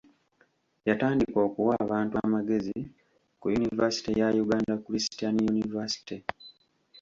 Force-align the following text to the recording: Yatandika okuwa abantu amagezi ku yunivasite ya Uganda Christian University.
Yatandika 0.89 1.37
okuwa 1.47 1.73
abantu 1.85 2.15
amagezi 2.25 2.77
ku 3.39 3.45
yunivasite 3.51 4.09
ya 4.19 4.27
Uganda 4.43 4.73
Christian 4.85 5.35
University. 5.53 6.17